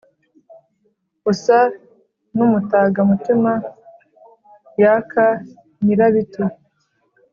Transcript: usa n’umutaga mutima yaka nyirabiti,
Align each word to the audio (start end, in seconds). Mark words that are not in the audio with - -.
usa 1.31 1.59
n’umutaga 2.35 2.99
mutima 3.09 3.51
yaka 4.81 5.25
nyirabiti, 5.83 6.43